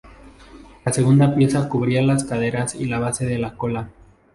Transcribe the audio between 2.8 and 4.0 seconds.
la base de la cola.